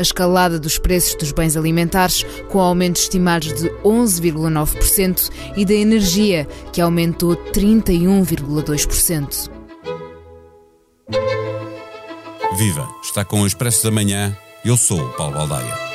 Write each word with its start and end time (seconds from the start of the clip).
a 0.00 0.02
escalada 0.02 0.58
dos 0.58 0.78
preços 0.78 1.14
dos 1.14 1.30
bens 1.30 1.56
alimentares, 1.56 2.24
com 2.48 2.58
aumentos 2.58 3.02
estimados 3.02 3.52
de 3.52 3.68
11,9%, 3.84 5.30
e 5.56 5.64
da 5.64 5.74
energia, 5.74 6.48
que 6.72 6.80
aumentou 6.80 7.36
31,2%. 7.36 9.50
Viva! 12.56 12.88
Está 13.02 13.24
com 13.24 13.42
o 13.42 13.46
Expresso 13.46 13.84
da 13.84 13.90
Manhã. 13.90 14.36
Eu 14.64 14.76
sou 14.76 15.00
o 15.00 15.08
Paulo 15.10 15.34
Baldaia. 15.34 15.90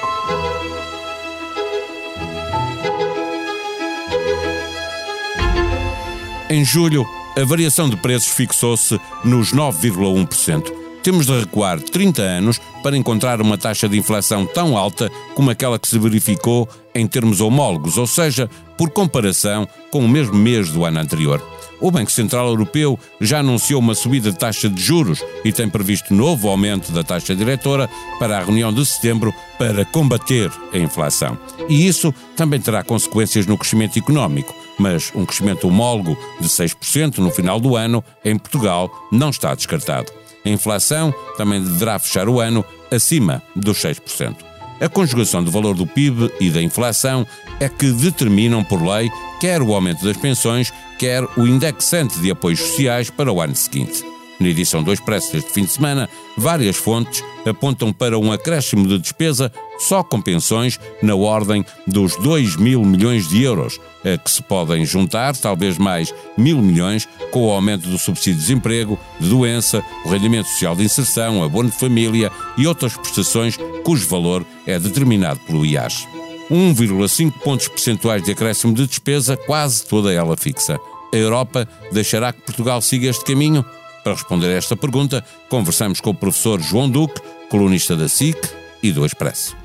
Em 6.49 6.63
julho, 6.63 7.05
a 7.35 7.43
variação 7.43 7.89
de 7.89 7.97
preços 7.97 8.29
fixou-se 8.29 8.99
nos 9.23 9.51
9,1%. 9.51 10.84
Temos 11.05 11.27
de 11.27 11.39
recuar 11.39 11.79
30 11.79 12.19
anos 12.19 12.59
para 12.81 12.97
encontrar 12.97 13.39
uma 13.39 13.59
taxa 13.59 13.87
de 13.87 13.95
inflação 13.95 14.43
tão 14.43 14.75
alta 14.75 15.11
como 15.35 15.51
aquela 15.51 15.77
que 15.77 15.87
se 15.87 16.00
verificou 16.00 16.68
em 16.96 17.05
termos 17.05 17.41
homólogos, 17.41 18.00
ou 18.00 18.07
seja, 18.07 18.50
por 18.75 18.89
comparação 18.89 19.68
com 19.91 19.99
o 19.99 20.10
mesmo 20.10 20.33
mês 20.33 20.71
do 20.71 20.83
ano 20.83 20.99
anterior. 20.99 21.39
O 21.79 21.91
Banco 21.91 22.11
Central 22.11 22.47
Europeu 22.47 22.97
já 23.21 23.37
anunciou 23.37 23.82
uma 23.82 23.93
subida 23.93 24.32
de 24.32 24.39
taxa 24.39 24.68
de 24.68 24.82
juros 24.82 25.23
e 25.43 25.51
tem 25.51 25.69
previsto 25.69 26.11
novo 26.11 26.49
aumento 26.49 26.91
da 26.91 27.04
taxa 27.04 27.35
diretora 27.35 27.87
para 28.18 28.39
a 28.39 28.43
reunião 28.43 28.74
de 28.74 28.83
setembro 28.83 29.32
para 29.60 29.85
combater 29.85 30.51
a 30.74 30.77
inflação. 30.79 31.37
E 31.69 31.85
isso 31.85 32.11
também 32.35 32.59
terá 32.59 32.81
consequências 32.81 33.45
no 33.45 33.59
crescimento 33.59 33.99
económico, 33.99 34.55
mas 34.80 35.11
um 35.13 35.23
crescimento 35.23 35.67
homólogo 35.67 36.17
de 36.41 36.47
6% 36.47 37.19
no 37.19 37.30
final 37.30 37.59
do 37.59 37.75
ano 37.75 38.03
em 38.23 38.35
Portugal 38.39 38.89
não 39.11 39.30
está 39.30 39.53
descartado. 39.53 40.25
A 40.45 40.49
inflação 40.49 41.13
também 41.38 41.61
deverá 41.61 41.97
fechar 41.97 42.30
o 42.30 42.39
ano 42.39 42.63
acima 42.91 43.41
dos 43.55 43.77
6%. 43.80 44.35
A 44.80 44.89
conjugação 44.89 45.44
do 45.44 45.52
valor 45.52 45.73
do 45.73 45.88
PIB 45.88 46.31
e 46.39 46.49
da 46.49 46.61
inflação 46.61 47.25
é 47.59 47.69
que 47.69 47.91
determinam 47.91 48.63
por 48.63 48.81
lei 48.81 49.09
quer 49.39 49.61
o 49.61 49.73
aumento 49.73 50.03
das 50.03 50.17
pensões, 50.17 50.71
quer 50.97 51.23
o 51.37 51.45
indexante 51.45 52.19
de 52.19 52.31
apoios 52.31 52.59
sociais 52.59 53.09
para 53.09 53.31
o 53.31 53.41
ano 53.41 53.55
seguinte. 53.55 54.03
Na 54.39 54.47
edição 54.47 54.83
do 54.83 54.91
Expresso 54.91 55.31
deste 55.31 55.52
fim 55.52 55.63
de 55.63 55.71
semana, 55.71 56.09
várias 56.37 56.75
fontes 56.75 57.23
apontam 57.45 57.93
para 57.93 58.17
um 58.17 58.31
acréscimo 58.31 58.87
de 58.87 58.97
despesa 58.97 59.52
só 59.77 60.03
com 60.03 60.21
pensões 60.21 60.79
na 61.01 61.15
ordem 61.15 61.65
dos 61.87 62.15
2 62.17 62.55
mil 62.55 62.83
milhões 62.83 63.27
de 63.27 63.43
euros, 63.43 63.79
a 64.03 64.17
que 64.17 64.29
se 64.29 64.41
podem 64.41 64.85
juntar 64.85 65.35
talvez 65.35 65.77
mais 65.77 66.13
mil 66.37 66.61
milhões 66.61 67.07
com 67.31 67.47
o 67.47 67.51
aumento 67.51 67.87
do 67.87 67.97
subsídio 67.97 68.35
de 68.35 68.41
desemprego, 68.41 68.99
de 69.19 69.29
doença, 69.29 69.83
o 70.05 70.09
rendimento 70.09 70.47
social 70.47 70.75
de 70.75 70.83
inserção, 70.83 71.43
abono 71.43 71.69
de 71.69 71.77
família 71.77 72.31
e 72.57 72.67
outras 72.67 72.95
prestações 72.95 73.57
cujo 73.83 74.07
valor 74.07 74.45
é 74.65 74.79
determinado 74.79 75.39
pelo 75.41 75.65
IAS. 75.65 76.07
1,5 76.49 77.31
pontos 77.39 77.67
percentuais 77.67 78.21
de 78.23 78.31
acréscimo 78.31 78.73
de 78.73 78.85
despesa, 78.85 79.35
quase 79.35 79.85
toda 79.85 80.13
ela 80.13 80.37
fixa. 80.37 80.79
A 81.11 81.17
Europa 81.17 81.67
deixará 81.91 82.31
que 82.31 82.41
Portugal 82.41 82.81
siga 82.81 83.09
este 83.09 83.23
caminho? 83.23 83.65
Para 84.03 84.13
responder 84.13 84.47
a 84.47 84.57
esta 84.57 84.75
pergunta, 84.75 85.25
conversamos 85.49 85.99
com 85.99 86.11
o 86.11 86.15
professor 86.15 86.61
João 86.61 86.89
Duque, 86.89 87.19
colunista 87.49 87.95
da 87.95 88.07
SIC 88.07 88.37
e 88.83 88.91
do 88.91 89.05
Expresso. 89.05 89.64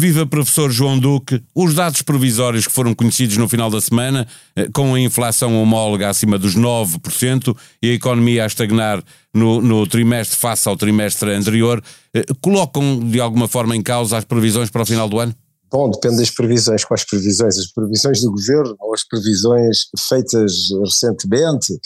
Viva 0.00 0.24
professor 0.24 0.70
João 0.70 0.96
Duque, 0.96 1.42
os 1.52 1.74
dados 1.74 2.02
provisórios 2.02 2.68
que 2.68 2.72
foram 2.72 2.94
conhecidos 2.94 3.36
no 3.36 3.48
final 3.48 3.68
da 3.68 3.80
semana, 3.80 4.28
eh, 4.54 4.68
com 4.72 4.94
a 4.94 5.00
inflação 5.00 5.60
homóloga 5.60 6.08
acima 6.08 6.38
dos 6.38 6.54
9% 6.54 7.52
e 7.82 7.90
a 7.90 7.94
economia 7.94 8.44
a 8.44 8.46
estagnar 8.46 9.02
no, 9.34 9.60
no 9.60 9.84
trimestre 9.88 10.36
face 10.36 10.68
ao 10.68 10.76
trimestre 10.76 11.32
anterior, 11.32 11.82
eh, 12.14 12.24
colocam 12.40 13.00
de 13.00 13.18
alguma 13.18 13.48
forma 13.48 13.74
em 13.74 13.82
causa 13.82 14.16
as 14.16 14.24
previsões 14.24 14.70
para 14.70 14.82
o 14.82 14.86
final 14.86 15.08
do 15.08 15.18
ano? 15.18 15.34
Bom, 15.70 15.90
depende 15.90 16.16
das 16.16 16.30
previsões. 16.30 16.84
Quais 16.84 17.04
previsões? 17.04 17.58
As 17.58 17.72
previsões 17.72 18.20
do 18.22 18.30
governo 18.30 18.74
ou 18.80 18.94
as 18.94 19.06
previsões 19.06 19.86
feitas 20.08 20.52
recentemente? 20.82 21.78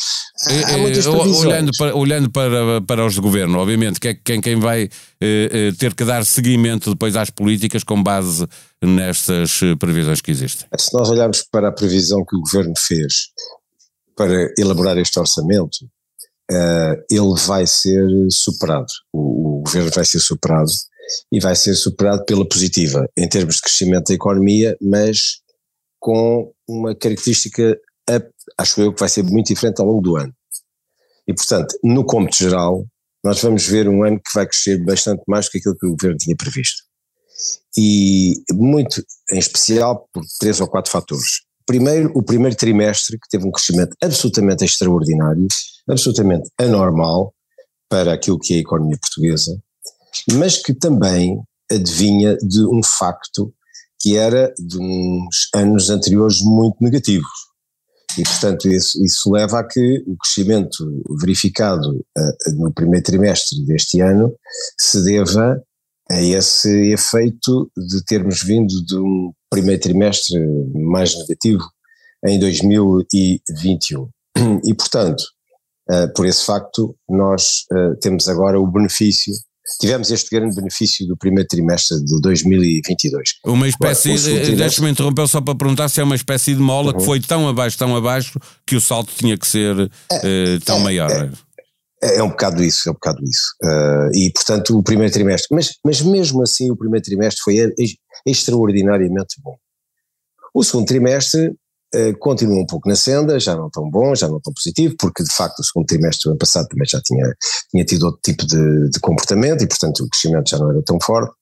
Há, 0.46 0.74
há 0.74 0.78
muitas 0.78 1.06
previsões. 1.06 1.44
Olhando 1.44 1.72
para, 1.76 1.96
olhando 1.96 2.30
para, 2.30 2.80
para 2.82 3.06
os 3.06 3.14
de 3.14 3.20
governo, 3.20 3.58
obviamente, 3.58 3.98
que 3.98 4.08
é 4.08 4.14
quem, 4.14 4.40
quem 4.40 4.56
vai 4.56 4.84
eh, 4.84 4.88
eh, 5.20 5.72
ter 5.78 5.94
que 5.94 6.04
dar 6.04 6.24
seguimento 6.24 6.90
depois 6.90 7.16
às 7.16 7.30
políticas 7.30 7.82
com 7.82 8.00
base 8.00 8.46
nestas 8.80 9.60
eh, 9.62 9.74
previsões 9.76 10.20
que 10.20 10.30
existem. 10.30 10.68
Se 10.78 10.94
nós 10.94 11.10
olharmos 11.10 11.42
para 11.42 11.68
a 11.68 11.72
previsão 11.72 12.24
que 12.24 12.36
o 12.36 12.40
governo 12.40 12.74
fez 12.76 13.28
para 14.16 14.52
elaborar 14.58 14.96
este 14.98 15.18
orçamento, 15.18 15.84
uh, 16.50 17.02
ele 17.10 17.34
vai 17.46 17.66
ser 17.66 18.06
superado. 18.30 18.86
O, 19.12 19.58
o 19.58 19.62
governo 19.62 19.90
vai 19.94 20.04
ser 20.04 20.20
superado 20.20 20.70
e 21.30 21.40
vai 21.40 21.54
ser 21.54 21.74
superado 21.74 22.24
pela 22.24 22.46
positiva 22.46 23.08
em 23.16 23.28
termos 23.28 23.56
de 23.56 23.62
crescimento 23.62 24.08
da 24.08 24.14
economia, 24.14 24.76
mas 24.80 25.40
com 26.00 26.52
uma 26.68 26.94
característica, 26.94 27.78
acho 28.58 28.80
eu, 28.80 28.92
que 28.92 29.00
vai 29.00 29.08
ser 29.08 29.22
muito 29.22 29.48
diferente 29.48 29.80
ao 29.80 29.86
longo 29.86 30.02
do 30.02 30.16
ano. 30.16 30.34
E, 31.26 31.32
portanto, 31.34 31.78
no 31.84 32.04
cômputo 32.04 32.36
geral, 32.36 32.84
nós 33.24 33.40
vamos 33.40 33.66
ver 33.66 33.88
um 33.88 34.02
ano 34.02 34.18
que 34.18 34.34
vai 34.34 34.46
crescer 34.46 34.84
bastante 34.84 35.22
mais 35.28 35.46
do 35.46 35.52
que 35.52 35.58
aquilo 35.58 35.76
que 35.76 35.86
o 35.86 35.90
governo 35.90 36.18
tinha 36.18 36.36
previsto. 36.36 36.82
E 37.76 38.34
muito 38.52 39.02
em 39.30 39.38
especial 39.38 40.08
por 40.12 40.24
três 40.38 40.60
ou 40.60 40.68
quatro 40.68 40.90
fatores. 40.90 41.42
Primeiro, 41.64 42.10
o 42.14 42.22
primeiro 42.22 42.56
trimestre, 42.56 43.18
que 43.18 43.28
teve 43.30 43.46
um 43.46 43.52
crescimento 43.52 43.96
absolutamente 44.02 44.64
extraordinário, 44.64 45.46
absolutamente 45.88 46.50
anormal 46.58 47.32
para 47.88 48.12
aquilo 48.12 48.38
que 48.38 48.54
é 48.54 48.56
a 48.56 48.60
economia 48.60 48.98
portuguesa, 48.98 49.56
mas 50.34 50.60
que 50.60 50.74
também 50.74 51.40
adivinha 51.70 52.36
de 52.36 52.66
um 52.66 52.82
facto 52.82 53.52
que 54.00 54.16
era 54.16 54.52
de 54.58 54.78
uns 54.78 55.48
anos 55.54 55.88
anteriores 55.88 56.42
muito 56.42 56.76
negativos. 56.80 57.30
E, 58.18 58.22
portanto, 58.24 58.68
isso, 58.68 59.02
isso 59.02 59.30
leva 59.30 59.60
a 59.60 59.64
que 59.64 60.02
o 60.06 60.16
crescimento 60.16 61.02
verificado 61.20 61.88
uh, 61.96 62.52
no 62.56 62.72
primeiro 62.72 63.04
trimestre 63.04 63.64
deste 63.64 64.00
ano 64.00 64.34
se 64.78 65.02
deva 65.02 65.62
a 66.10 66.20
esse 66.20 66.92
efeito 66.92 67.70
de 67.76 68.04
termos 68.04 68.42
vindo 68.42 68.84
de 68.84 68.96
um 68.98 69.32
primeiro 69.48 69.80
trimestre 69.80 70.38
mais 70.74 71.16
negativo 71.16 71.64
em 72.26 72.38
2021. 72.38 74.08
E, 74.64 74.74
portanto, 74.74 75.22
uh, 75.90 76.12
por 76.14 76.26
esse 76.26 76.44
facto, 76.44 76.94
nós 77.08 77.64
uh, 77.72 77.96
temos 78.00 78.28
agora 78.28 78.60
o 78.60 78.66
benefício 78.66 79.32
tivemos 79.80 80.10
este 80.10 80.30
grande 80.30 80.56
benefício 80.56 81.06
do 81.06 81.16
primeiro 81.16 81.48
trimestre 81.48 82.02
de 82.04 82.20
2022. 82.20 83.34
Uma 83.44 83.68
espécie, 83.68 84.14
de, 84.16 84.56
deixa-me 84.56 84.90
interromper 84.90 85.28
só 85.28 85.40
para 85.40 85.54
perguntar 85.54 85.88
se 85.88 86.00
é 86.00 86.04
uma 86.04 86.16
espécie 86.16 86.54
de 86.54 86.60
mola 86.60 86.92
uhum. 86.92 86.98
que 86.98 87.04
foi 87.04 87.20
tão 87.20 87.48
abaixo, 87.48 87.78
tão 87.78 87.94
abaixo, 87.94 88.38
que 88.66 88.76
o 88.76 88.80
salto 88.80 89.12
tinha 89.14 89.36
que 89.38 89.46
ser 89.46 89.90
é, 90.10 90.56
uh, 90.56 90.60
tão 90.64 90.78
é, 90.78 90.82
maior. 90.82 91.10
É, 91.10 91.30
é, 92.02 92.18
é, 92.18 92.22
um 92.22 92.30
bocado 92.30 92.62
isso, 92.62 92.88
é 92.88 92.90
um 92.90 92.94
bocado 92.94 93.22
isso. 93.24 93.54
Uh, 93.62 94.16
e 94.16 94.32
portanto 94.32 94.76
o 94.76 94.82
primeiro 94.82 95.12
trimestre, 95.12 95.48
mas, 95.54 95.70
mas 95.84 96.00
mesmo 96.00 96.42
assim 96.42 96.70
o 96.70 96.76
primeiro 96.76 97.04
trimestre 97.04 97.40
foi 97.42 97.56
extraordinariamente 98.26 99.36
bom. 99.42 99.56
O 100.54 100.62
segundo 100.62 100.86
trimestre 100.86 101.54
uh, 101.94 102.18
continua 102.18 102.62
um 102.62 102.66
pouco 102.66 102.88
na 102.88 102.96
senda, 102.96 103.38
já 103.38 103.56
não 103.56 103.70
tão 103.70 103.88
bom, 103.90 104.14
já 104.14 104.28
não 104.28 104.40
tão 104.40 104.52
positivo, 104.52 104.94
porque 104.98 105.22
de 105.22 105.34
facto 105.34 105.60
o 105.60 105.64
segundo 105.64 105.86
trimestre 105.86 106.24
do 106.24 106.30
ano 106.30 106.38
passado 106.38 106.68
também 106.68 106.86
já 106.86 107.00
tinha, 107.00 107.34
tinha 107.70 107.84
tido 107.84 108.04
outro 108.04 108.20
tipo 108.22 108.46
de, 108.46 108.90
de 108.90 109.00
comportamento 109.00 109.62
e 109.62 109.66
portanto 109.66 110.04
o 110.04 110.08
crescimento 110.08 110.50
já 110.50 110.58
não 110.58 110.70
era 110.70 110.82
tão 110.82 110.98
forte. 111.00 111.34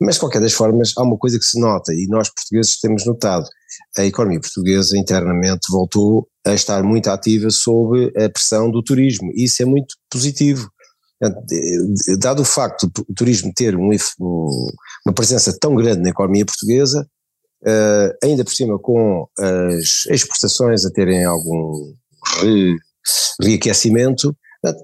Mas, 0.00 0.16
de 0.16 0.20
qualquer 0.20 0.40
das 0.40 0.52
formas, 0.52 0.92
há 0.96 1.02
uma 1.02 1.16
coisa 1.16 1.38
que 1.38 1.44
se 1.44 1.60
nota, 1.60 1.92
e 1.94 2.08
nós 2.08 2.28
portugueses 2.28 2.80
temos 2.80 3.06
notado, 3.06 3.48
a 3.96 4.04
economia 4.04 4.40
portuguesa 4.40 4.98
internamente 4.98 5.70
voltou 5.70 6.26
a 6.44 6.54
estar 6.54 6.82
muito 6.82 7.08
ativa 7.08 7.50
sob 7.50 8.12
a 8.16 8.28
pressão 8.28 8.70
do 8.70 8.82
turismo, 8.82 9.30
e 9.34 9.44
isso 9.44 9.62
é 9.62 9.64
muito 9.64 9.94
positivo. 10.10 10.68
Dado 12.18 12.42
o 12.42 12.44
facto 12.44 12.88
do 12.88 13.04
turismo 13.14 13.52
ter 13.54 13.76
um, 13.76 13.90
uma 15.06 15.14
presença 15.14 15.56
tão 15.56 15.76
grande 15.76 16.02
na 16.02 16.10
economia 16.10 16.44
portuguesa, 16.44 17.06
uh, 17.62 18.16
ainda 18.22 18.44
por 18.44 18.52
cima 18.52 18.78
com 18.78 19.26
as 19.38 20.06
exportações 20.10 20.84
a 20.84 20.90
terem 20.90 21.24
algum 21.24 21.94
re, 22.40 22.76
reaquecimento, 23.40 24.36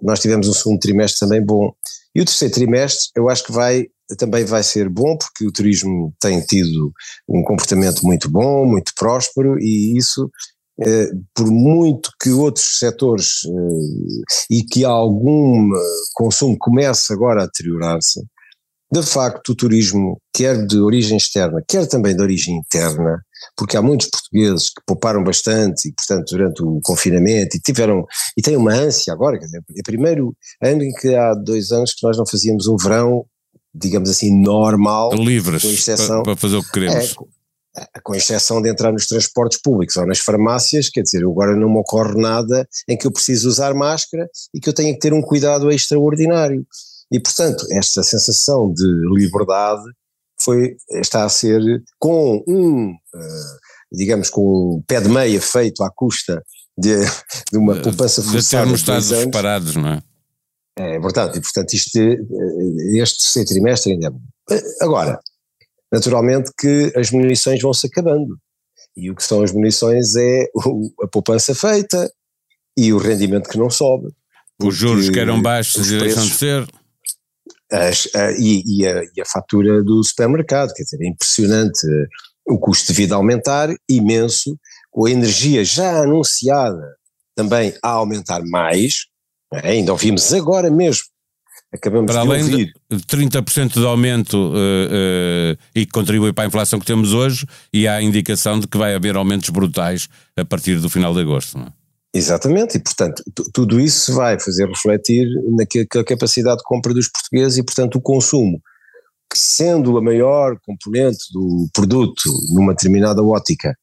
nós 0.03 0.21
tivemos 0.21 0.49
um 0.49 0.53
segundo 0.53 0.81
trimestre 0.81 1.21
também 1.21 1.45
bom. 1.45 1.73
E 2.15 2.21
o 2.21 2.25
terceiro 2.25 2.55
trimestre 2.55 3.11
eu 3.17 3.29
acho 3.29 3.45
que 3.45 3.53
vai 3.53 3.87
também 4.17 4.45
vai 4.45 4.63
ser 4.63 4.89
bom 4.89 5.19
porque 5.19 5.47
o 5.47 5.53
turismo 5.53 6.15
tem 6.19 6.41
tido 6.41 6.93
um 7.29 7.43
comportamento 7.43 8.03
muito 8.03 8.31
bom, 8.31 8.65
muito 8.65 8.93
próspero 8.97 9.59
e 9.59 9.99
isso 9.99 10.31
eh, 10.81 11.11
por 11.35 11.51
muito 11.51 12.11
que 12.23 12.31
outros 12.31 12.79
setores 12.79 13.43
e 14.49 14.63
que 14.63 14.85
algum 14.85 15.69
consumo 16.15 16.57
comece 16.59 17.13
agora 17.13 17.43
a 17.43 17.47
deteriorar-se, 17.47 18.23
de 18.91 19.03
facto 19.03 19.51
o 19.51 19.55
turismo, 19.55 20.21
quer 20.33 20.67
de 20.67 20.79
origem 20.79 21.17
externa, 21.17 21.63
quer 21.67 21.87
também 21.87 22.17
de 22.17 22.23
origem 22.23 22.57
interna, 22.57 23.23
porque 23.57 23.77
há 23.77 23.83
muitos 23.83 24.09
portugueses 24.09 24.71
que 24.71 24.83
pouparam 24.87 25.23
bastante 25.23 25.89
e, 25.89 25.93
portanto, 25.93 26.31
durante 26.31 26.63
o 26.63 26.81
confinamento 26.83 27.57
e 27.57 27.61
tiveram, 27.61 28.07
e 28.37 28.43
têm 28.43 28.57
uma 28.57 28.73
ânsia 28.73 29.13
agora, 29.13 29.39
quer 29.39 29.45
dizer, 29.45 29.59
é 29.59 29.81
o 29.81 29.85
primeiro 29.85 30.37
ano 30.63 30.83
em 30.83 30.93
que 30.93 31.15
há 31.15 31.35
dois 31.35 31.71
anos 31.71 31.93
que 31.93 32.07
nós 32.07 32.17
não 32.17 32.27
fazíamos 32.27 32.67
um 32.67 32.77
verão, 32.77 33.27
digamos 33.75 34.09
assim, 34.09 34.35
normal. 34.41 35.13
Livres, 35.15 35.65
exceção, 35.65 36.23
para, 36.23 36.37
fazer 36.37 36.57
o 36.57 36.63
que 36.63 36.73
queremos. 36.73 37.15
É, 37.77 38.01
com 38.03 38.15
exceção 38.15 38.61
de 38.61 38.71
entrar 38.71 38.91
nos 38.91 39.07
transportes 39.07 39.61
públicos 39.61 39.97
ou 39.97 40.07
nas 40.07 40.19
farmácias, 40.19 40.89
quer 40.89 41.03
dizer, 41.03 41.23
agora 41.25 41.55
não 41.55 41.69
me 41.69 41.79
ocorre 41.79 42.21
nada 42.21 42.67
em 42.89 42.97
que 42.97 43.07
eu 43.07 43.13
preciso 43.13 43.49
usar 43.49 43.75
máscara 43.75 44.29
e 44.55 44.59
que 44.59 44.69
eu 44.69 44.73
tenha 44.73 44.93
que 44.93 44.99
ter 44.99 45.13
um 45.13 45.21
cuidado 45.21 45.71
extraordinário. 45.71 46.67
E, 47.13 47.21
portanto, 47.21 47.67
esta 47.73 48.03
sensação 48.03 48.73
de 48.73 48.87
liberdade 49.15 49.83
foi, 50.41 50.77
está 50.91 51.25
a 51.25 51.29
ser 51.29 51.61
com 51.99 52.43
um, 52.47 52.91
uh, 52.91 53.59
digamos, 53.93 54.31
com 54.31 54.77
um 54.77 54.83
pé 54.87 55.01
de 55.01 55.09
meia 55.09 55.41
feito 55.41 55.83
à 55.83 55.91
custa 55.91 56.43
de, 56.77 56.97
de 57.51 57.59
uma 57.59 57.77
poupança 57.77 58.23
forçada. 58.23 58.43
De 58.43 58.51
termos 58.51 58.81
estado 58.81 59.03
separados, 59.03 59.75
não 59.75 59.89
é? 59.89 60.03
É 60.79 61.01
verdade, 61.01 61.39
e 61.39 61.41
portanto 61.41 61.75
isto, 61.75 61.99
eh, 61.99 62.19
este 63.03 63.19
terceiro 63.19 63.49
trimestre 63.49 63.93
ainda 63.93 64.15
é 64.51 64.61
Agora, 64.81 65.19
naturalmente 65.93 66.53
que 66.57 66.93
as 66.95 67.11
munições 67.11 67.61
vão 67.61 67.75
se 67.75 67.89
acabando, 67.89 68.39
e 68.97 69.11
o 69.11 69.17
que 69.17 69.25
são 69.25 69.43
as 69.43 69.53
munições 69.53 70.15
é 70.15 70.47
a 71.03 71.09
poupança 71.09 71.53
feita 71.53 72.09
e 72.77 72.93
o 72.93 72.99
rendimento 72.99 73.49
que 73.49 73.59
não 73.59 73.69
sobe. 73.69 74.09
Os 74.63 74.75
juros 74.75 75.11
que 75.11 75.19
eram 75.19 75.43
baixos 75.43 75.91
e 75.91 75.99
deixam 75.99 76.25
de 76.25 76.35
ser 76.35 76.69
as, 77.71 78.09
a, 78.15 78.33
e, 78.33 78.63
e, 78.67 78.87
a, 78.87 79.03
e, 79.17 79.21
a, 79.21 79.25
fatura 79.25 79.83
do 79.83 80.03
supermercado, 80.03 80.73
quer 80.73 80.83
dizer, 80.83 81.03
é 81.03 81.09
impressionante 81.09 81.87
o 82.47 82.59
custo 82.59 82.93
de 82.93 82.97
vida 82.97 83.15
aumentar, 83.15 83.69
imenso, 83.89 84.59
com 84.91 85.07
a 85.07 85.11
energia 85.11 85.65
já 85.65 86.03
anunciada 86.03 86.97
também 87.37 87.73
a 87.83 87.91
aumentar 87.91 88.43
mais, 88.45 89.07
é? 89.53 89.71
ainda 89.71 89.93
ouvimos 89.93 90.33
agora 90.33 90.71
mesmo, 90.71 91.05
acabamos 91.73 92.11
para 92.11 92.23
de 92.23 92.29
além 92.29 92.43
ouvir. 92.43 92.73
de 92.91 92.99
30% 92.99 93.75
de 93.75 93.87
aumento 93.87 94.35
uh, 94.35 94.55
uh, 94.55 95.59
e 95.75 95.87
que 95.87 95.93
contribui 95.93 96.33
para 96.33 96.45
a 96.45 96.47
inflação 96.47 96.81
que 96.81 96.87
temos 96.87 97.13
hoje, 97.13 97.47
e 97.73 97.87
há 97.87 97.97
a 97.97 98.03
indicação 98.03 98.59
de 98.59 98.67
que 98.67 98.79
vai 98.79 98.95
haver 98.95 99.15
aumentos 99.15 99.51
brutais 99.51 100.09
a 100.37 100.45
partir 100.45 100.81
do 100.81 100.89
final 100.89 101.15
de 101.15 101.21
agosto. 101.21 101.59
Não 101.59 101.67
é? 101.67 101.78
Exatamente, 102.15 102.79
e 102.79 102.81
portanto 102.81 103.23
tudo 103.53 103.79
isso 103.79 104.15
vai 104.15 104.41
fazer 104.41 104.67
refletir 104.67 105.29
na 105.51 106.05
capacidade 106.05 106.59
de 106.59 106.65
compra 106.65 106.95
dos 106.95 107.09
portugueses 107.09 107.59
e 107.59 107.63
portanto 107.63 107.97
o 107.97 108.01
consumo, 108.01 108.63
que 109.31 109.39
sendo 109.39 109.99
a 109.99 110.03
maior 110.03 110.59
componente 110.65 111.31
do 111.33 111.69
produto 111.73 112.23
numa 112.55 112.73
determinada 112.73 113.23
ótica, 113.23 113.77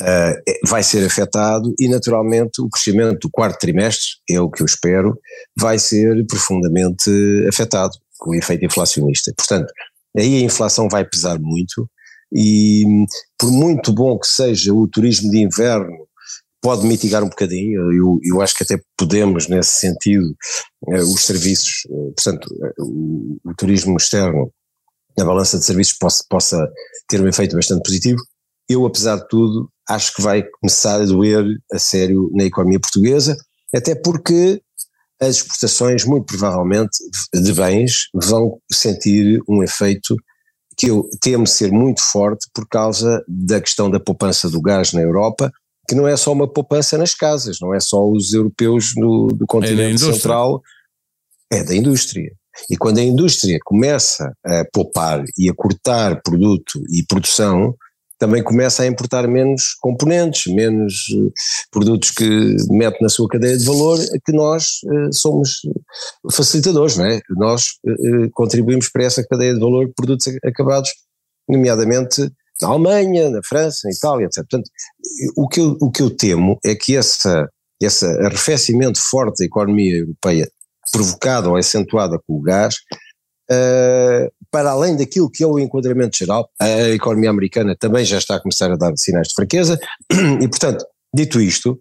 uh, 0.00 0.68
vai 0.68 0.82
ser 0.82 1.06
afetado 1.06 1.74
e 1.78 1.88
naturalmente 1.88 2.60
o 2.60 2.68
crescimento 2.68 3.20
do 3.20 3.30
quarto 3.30 3.58
trimestre, 3.58 4.08
é 4.28 4.38
o 4.38 4.50
que 4.50 4.62
eu 4.62 4.66
espero, 4.66 5.18
vai 5.56 5.78
ser 5.78 6.26
profundamente 6.26 7.10
afetado 7.48 7.92
com 8.18 8.32
o 8.32 8.34
efeito 8.34 8.64
inflacionista. 8.64 9.32
Portanto, 9.34 9.72
aí 10.14 10.42
a 10.42 10.44
inflação 10.44 10.86
vai 10.86 11.04
pesar 11.04 11.38
muito 11.38 11.88
e 12.32 12.84
por 13.38 13.50
muito 13.50 13.92
bom 13.92 14.18
que 14.18 14.28
seja 14.28 14.72
o 14.72 14.86
turismo 14.86 15.30
de 15.30 15.38
inverno 15.38 16.06
pode 16.60 16.86
mitigar 16.86 17.22
um 17.22 17.28
bocadinho, 17.28 17.92
eu, 17.92 18.18
eu 18.22 18.40
acho 18.42 18.54
que 18.54 18.64
até 18.64 18.78
podemos 18.96 19.48
nesse 19.48 19.80
sentido, 19.80 20.34
eh, 20.88 21.02
os 21.02 21.24
serviços, 21.24 21.86
eh, 21.90 22.12
portanto, 22.14 22.54
eh, 22.62 22.74
o, 22.78 23.38
o, 23.44 23.54
turismo 23.54 23.96
externo 23.96 24.52
na 25.16 25.24
balança 25.24 25.58
de 25.58 25.64
serviços 25.64 25.96
possa, 25.98 26.24
possa 26.28 26.72
ter 27.08 27.20
um 27.20 27.28
efeito 27.28 27.56
bastante 27.56 27.82
positivo. 27.82 28.20
Eu, 28.68 28.84
apesar 28.84 29.16
de 29.16 29.28
tudo, 29.28 29.70
acho 29.88 30.14
que 30.14 30.22
vai 30.22 30.42
começar 30.60 31.00
a 31.00 31.04
doer 31.04 31.44
a 31.72 31.78
sério 31.78 32.30
na 32.34 32.44
economia 32.44 32.78
portuguesa, 32.78 33.36
até 33.74 33.94
porque 33.94 34.60
as 35.20 35.36
exportações, 35.36 36.04
muito 36.04 36.26
provavelmente, 36.26 36.98
de 37.34 37.52
bens 37.52 38.08
vão 38.14 38.58
sentir 38.70 39.40
um 39.48 39.62
efeito 39.62 40.14
que 40.76 40.86
eu 40.86 41.08
temo 41.20 41.46
ser 41.46 41.70
muito 41.70 42.00
forte 42.00 42.46
por 42.54 42.66
causa 42.66 43.22
da 43.28 43.60
questão 43.60 43.90
da 43.90 44.00
poupança 44.00 44.48
do 44.48 44.62
gás 44.62 44.92
na 44.92 45.02
Europa 45.02 45.52
que 45.90 45.94
não 45.96 46.06
é 46.06 46.16
só 46.16 46.32
uma 46.32 46.46
poupança 46.46 46.96
nas 46.96 47.16
casas, 47.16 47.58
não 47.60 47.74
é 47.74 47.80
só 47.80 48.08
os 48.08 48.32
europeus 48.32 48.94
do, 48.94 49.26
do 49.26 49.44
continente 49.44 50.04
é 50.04 50.12
central, 50.12 50.62
é 51.52 51.64
da 51.64 51.74
indústria. 51.74 52.30
E 52.70 52.76
quando 52.76 52.98
a 52.98 53.02
indústria 53.02 53.58
começa 53.64 54.32
a 54.46 54.64
poupar 54.72 55.24
e 55.36 55.50
a 55.50 55.52
cortar 55.52 56.22
produto 56.22 56.80
e 56.92 57.04
produção, 57.04 57.74
também 58.20 58.40
começa 58.40 58.84
a 58.84 58.86
importar 58.86 59.26
menos 59.26 59.74
componentes, 59.80 60.52
menos 60.54 61.08
uh, 61.08 61.32
produtos 61.72 62.12
que 62.12 62.56
mete 62.70 63.02
na 63.02 63.08
sua 63.08 63.26
cadeia 63.26 63.58
de 63.58 63.64
valor, 63.64 63.98
que 64.24 64.30
nós 64.32 64.82
uh, 64.84 65.12
somos 65.12 65.62
facilitadores, 66.30 66.96
não 66.96 67.06
é? 67.06 67.20
Nós 67.30 67.78
uh, 67.84 68.30
contribuímos 68.32 68.88
para 68.88 69.02
essa 69.02 69.26
cadeia 69.26 69.54
de 69.54 69.60
valor 69.60 69.88
de 69.88 69.92
produtos 69.94 70.28
acabados, 70.44 70.90
nomeadamente 71.48 72.30
na 72.62 72.68
Alemanha, 72.68 73.30
na 73.30 73.40
França, 73.42 73.80
na 73.84 73.92
Itália, 73.92 74.26
etc. 74.26 74.36
Portanto, 74.48 74.70
o 75.36 75.48
que 75.48 75.60
eu, 75.60 75.76
o 75.80 75.90
que 75.90 76.02
eu 76.02 76.10
temo 76.10 76.58
é 76.64 76.74
que 76.74 76.96
essa, 76.96 77.48
esse 77.80 78.04
arrefecimento 78.04 78.98
forte 79.00 79.38
da 79.38 79.44
economia 79.46 79.98
europeia, 79.98 80.50
provocado 80.92 81.50
ou 81.50 81.56
acentuado 81.56 82.20
com 82.26 82.34
o 82.34 82.42
gás, 82.42 82.74
uh, 83.50 84.30
para 84.50 84.70
além 84.70 84.96
daquilo 84.96 85.30
que 85.30 85.44
é 85.44 85.46
o 85.46 85.58
enquadramento 85.58 86.16
geral, 86.16 86.50
a 86.58 86.88
economia 86.90 87.30
americana 87.30 87.76
também 87.76 88.04
já 88.04 88.18
está 88.18 88.36
a 88.36 88.40
começar 88.40 88.70
a 88.70 88.76
dar 88.76 88.92
sinais 88.96 89.28
de 89.28 89.34
fraqueza, 89.34 89.78
e 90.40 90.48
portanto, 90.48 90.84
dito 91.14 91.40
isto, 91.40 91.80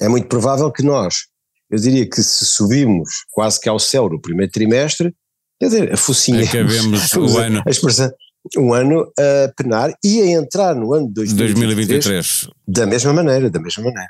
é 0.00 0.08
muito 0.08 0.28
provável 0.28 0.70
que 0.70 0.82
nós, 0.82 1.26
eu 1.70 1.78
diria 1.78 2.08
que 2.08 2.22
se 2.22 2.44
subimos 2.46 3.24
quase 3.30 3.60
que 3.60 3.68
ao 3.68 3.78
céu 3.78 4.08
no 4.08 4.20
primeiro 4.20 4.50
trimestre, 4.50 5.14
quer 5.60 5.66
dizer, 5.66 5.92
a 5.92 5.96
focinha. 5.96 6.42
Acabemos 6.44 7.12
o 7.14 7.38
ano. 7.38 7.62
A 7.66 7.70
expressão, 7.70 8.10
um 8.56 8.72
ano 8.72 9.10
a 9.18 9.52
penar 9.56 9.92
e 10.02 10.22
a 10.22 10.26
entrar 10.26 10.74
no 10.74 10.94
ano 10.94 11.08
de 11.08 11.14
2023, 11.14 11.76
2023, 11.76 12.48
da 12.66 12.86
mesma 12.86 13.12
maneira, 13.12 13.50
da 13.50 13.60
mesma 13.60 13.84
maneira. 13.84 14.08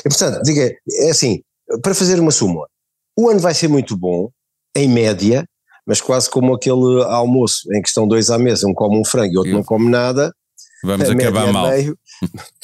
E 0.00 0.08
portanto, 0.08 0.42
diga, 0.42 0.74
é 1.00 1.10
assim, 1.10 1.40
para 1.82 1.94
fazer 1.94 2.18
uma 2.18 2.30
súmula, 2.30 2.66
o 3.16 3.28
ano 3.28 3.40
vai 3.40 3.54
ser 3.54 3.68
muito 3.68 3.96
bom, 3.96 4.30
em 4.76 4.88
média, 4.88 5.44
mas 5.86 6.00
quase 6.00 6.30
como 6.30 6.54
aquele 6.54 7.02
almoço 7.04 7.62
em 7.72 7.80
que 7.80 7.88
estão 7.88 8.06
dois 8.06 8.30
à 8.30 8.38
mesa, 8.38 8.66
um 8.66 8.74
come 8.74 8.98
um 8.98 9.04
frango 9.04 9.32
e 9.32 9.38
outro 9.38 9.52
não 9.52 9.64
come 9.64 9.90
nada. 9.90 10.32
Vamos 10.84 11.08
acabar 11.10 11.52
mal. 11.52 11.70
Meio, 11.70 11.98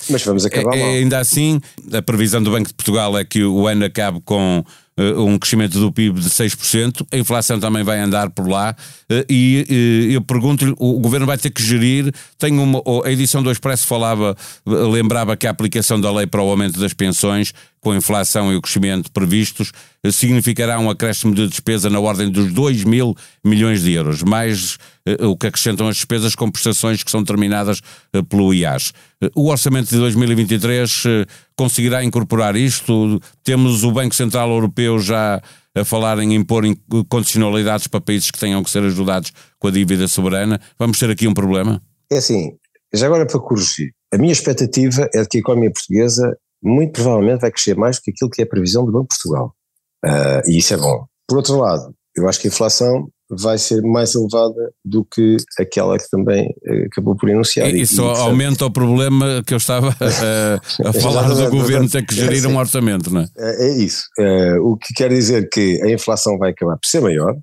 mas 0.08 0.22
vamos 0.24 0.44
acabar 0.46 0.76
é, 0.76 0.80
mal. 0.80 0.88
Ainda 0.90 1.18
assim, 1.18 1.60
a 1.92 2.02
previsão 2.02 2.42
do 2.42 2.50
Banco 2.50 2.68
de 2.68 2.74
Portugal 2.74 3.18
é 3.18 3.24
que 3.24 3.42
o 3.42 3.66
ano 3.66 3.84
acabe 3.84 4.20
com 4.20 4.62
um 4.96 5.38
crescimento 5.38 5.78
do 5.80 5.92
PIB 5.92 6.20
de 6.20 6.30
6%, 6.30 7.06
a 7.12 7.16
inflação 7.16 7.58
também 7.58 7.82
vai 7.82 7.98
andar 7.98 8.30
por 8.30 8.48
lá, 8.48 8.76
eh, 9.10 9.26
e 9.28 10.12
eu 10.12 10.20
pergunto-lhe, 10.20 10.72
o 10.78 11.00
governo 11.00 11.26
vai 11.26 11.36
ter 11.36 11.50
que 11.50 11.62
gerir, 11.62 12.12
tem 12.38 12.56
uma, 12.58 12.80
a 13.04 13.10
edição 13.10 13.42
do 13.42 13.50
Expresso 13.50 13.86
falava, 13.86 14.36
lembrava 14.64 15.36
que 15.36 15.46
a 15.46 15.50
aplicação 15.50 16.00
da 16.00 16.12
lei 16.12 16.26
para 16.26 16.42
o 16.42 16.48
aumento 16.48 16.78
das 16.78 16.94
pensões 16.94 17.52
com 17.84 17.92
a 17.92 17.96
inflação 17.96 18.50
e 18.50 18.56
o 18.56 18.62
crescimento 18.62 19.12
previstos, 19.12 19.70
eh, 20.02 20.10
significará 20.10 20.80
um 20.80 20.88
acréscimo 20.88 21.34
de 21.34 21.46
despesa 21.46 21.90
na 21.90 22.00
ordem 22.00 22.30
dos 22.30 22.50
2 22.50 22.82
mil 22.82 23.14
milhões 23.44 23.82
de 23.82 23.92
euros, 23.92 24.22
mais 24.22 24.78
uh, 25.06 25.28
o 25.28 25.36
que 25.36 25.46
acrescentam 25.46 25.86
as 25.86 25.96
despesas 25.96 26.34
com 26.34 26.50
prestações 26.50 27.04
que 27.04 27.10
são 27.10 27.22
terminadas 27.22 27.80
uh, 28.16 28.24
pelo 28.24 28.54
IAS. 28.54 28.94
O 29.34 29.50
orçamento 29.50 29.90
de 29.90 29.98
2023 29.98 31.04
conseguirá 31.56 32.02
incorporar 32.02 32.56
isto? 32.56 33.20
Temos 33.42 33.84
o 33.84 33.92
Banco 33.92 34.14
Central 34.14 34.50
Europeu 34.50 34.98
já 34.98 35.40
a 35.74 35.84
falar 35.84 36.18
em 36.18 36.34
impor 36.34 36.64
condicionalidades 37.08 37.86
para 37.86 38.00
países 38.00 38.30
que 38.30 38.38
tenham 38.38 38.62
que 38.62 38.70
ser 38.70 38.82
ajudados 38.82 39.32
com 39.58 39.68
a 39.68 39.70
dívida 39.70 40.08
soberana. 40.08 40.60
Vamos 40.78 40.98
ter 40.98 41.10
aqui 41.10 41.26
um 41.26 41.34
problema? 41.34 41.82
É 42.10 42.18
assim, 42.18 42.52
já 42.92 43.06
agora 43.06 43.26
para 43.26 43.40
corrigir, 43.40 43.92
a 44.12 44.18
minha 44.18 44.32
expectativa 44.32 45.08
é 45.12 45.22
de 45.22 45.28
que 45.28 45.38
a 45.38 45.40
economia 45.40 45.72
portuguesa 45.72 46.36
muito 46.64 46.92
provavelmente 46.92 47.42
vai 47.42 47.52
crescer 47.52 47.76
mais 47.76 47.96
do 47.98 48.02
que 48.02 48.10
aquilo 48.10 48.30
que 48.30 48.40
é 48.40 48.44
a 48.44 48.48
previsão 48.48 48.86
do 48.86 48.92
Banco 48.92 49.08
de 49.10 49.20
Portugal. 49.20 49.54
Uh, 50.04 50.50
e 50.50 50.58
isso 50.58 50.72
é 50.74 50.76
bom. 50.76 51.04
Por 51.28 51.36
outro 51.36 51.58
lado, 51.58 51.94
eu 52.16 52.28
acho 52.28 52.40
que 52.40 52.48
a 52.48 52.50
inflação 52.50 53.08
vai 53.30 53.56
ser 53.58 53.82
mais 53.82 54.14
elevada 54.14 54.72
do 54.84 55.04
que 55.04 55.36
aquela 55.58 55.98
que 55.98 56.08
também 56.10 56.46
uh, 56.46 56.86
acabou 56.86 57.16
por 57.16 57.28
enunciar. 57.28 57.74
Isso 57.74 58.02
e, 58.02 58.16
aumenta 58.18 58.64
o 58.64 58.70
problema 58.70 59.42
que 59.46 59.52
eu 59.52 59.58
estava 59.58 59.88
uh, 59.88 60.88
a 60.88 60.92
falar 61.00 61.28
do 61.28 61.50
governo 61.50 61.88
ter 61.88 62.04
que 62.06 62.14
gerir 62.14 62.44
é, 62.44 62.48
um 62.48 62.56
orçamento, 62.56 63.12
não 63.12 63.22
é? 63.22 63.26
É, 63.36 63.68
é 63.68 63.76
isso. 63.76 64.04
o 64.62 64.76
que 64.76 64.94
quer 64.94 65.10
dizer 65.10 65.48
que 65.50 65.80
a 65.82 65.90
inflação 65.90 66.38
vai 66.38 66.50
acabar 66.50 66.76
por 66.78 66.86
ser 66.86 67.00
maior. 67.00 67.36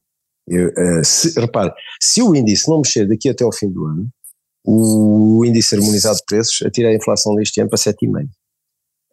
Eu, 0.47 0.69
se, 1.03 1.39
repare, 1.39 1.71
se 2.01 2.21
o 2.21 2.35
índice 2.35 2.67
não 2.69 2.79
mexer 2.79 3.07
daqui 3.07 3.29
até 3.29 3.43
ao 3.43 3.53
fim 3.53 3.69
do 3.69 3.85
ano, 3.85 4.09
o 4.65 5.43
índice 5.45 5.75
harmonizado 5.75 6.17
de 6.17 6.23
preços 6.27 6.61
atira 6.63 6.89
a 6.89 6.93
inflação 6.93 7.35
deste 7.35 7.61
ano 7.61 7.69
para 7.69 7.79
7,5%. 7.79 8.27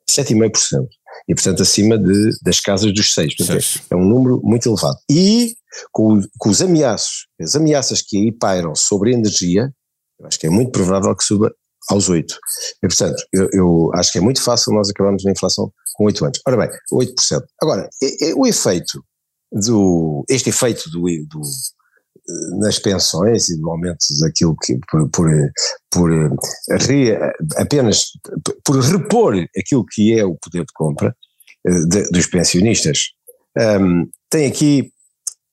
7,5%. 0.09 0.87
E, 1.29 1.35
portanto, 1.35 1.63
acima 1.63 1.99
de, 1.99 2.31
das 2.43 2.61
casas 2.61 2.93
dos 2.93 3.13
6. 3.13 3.37
Portanto, 3.37 3.59
é, 3.91 3.95
é, 3.95 3.97
um 3.97 4.05
número 4.05 4.41
muito 4.43 4.69
elevado. 4.69 4.97
E 5.11 5.55
com, 5.93 6.21
com 6.39 6.49
os 6.49 6.63
ameaços, 6.63 7.27
as 7.41 7.55
ameaças 7.55 8.01
que 8.03 8.17
aí 8.17 8.33
pairam 8.33 8.75
sobre 8.75 9.11
a 9.11 9.19
energia, 9.19 9.73
eu 10.19 10.27
acho 10.27 10.39
que 10.39 10.47
é 10.47 10.51
muito 10.51 10.73
provável 10.73 11.15
que 11.15 11.25
suba 11.25 11.53
aos 11.91 12.09
8. 12.09 12.35
E, 12.83 12.89
portanto, 12.89 13.23
eu, 13.33 13.49
eu, 13.53 13.91
acho 13.95 14.13
que 14.13 14.19
é 14.19 14.21
muito 14.21 14.43
fácil 14.43 14.73
nós 14.73 14.89
acabarmos 14.89 15.25
na 15.25 15.33
inflação 15.33 15.73
com 15.95 16.05
8 16.05 16.25
anos. 16.25 16.41
Ora 16.47 16.57
bem, 16.57 16.69
8%. 16.93 17.43
Agora, 17.61 17.89
é, 18.03 18.31
é, 18.31 18.35
o 18.35 18.47
efeito 18.47 19.03
do, 19.53 20.25
este 20.29 20.51
efeito 20.51 20.91
do, 20.91 21.01
do, 21.01 21.41
nas 22.59 22.79
pensões 22.79 23.49
e 23.49 23.59
no 23.59 23.71
aumento 23.71 24.05
daquilo 24.21 24.57
que 24.57 24.79
por, 24.91 25.09
por, 25.11 25.29
por 25.91 26.11
re, 26.87 27.17
apenas 27.57 28.13
por 28.65 28.79
repor 28.81 29.35
aquilo 29.57 29.85
que 29.87 30.19
é 30.19 30.25
o 30.25 30.37
poder 30.37 30.65
de 30.65 30.73
compra 30.75 31.17
eh, 31.67 31.87
de, 31.89 32.03
dos 32.11 32.27
pensionistas. 32.27 33.11
Um, 33.57 34.09
tem 34.31 34.47
aqui 34.47 34.93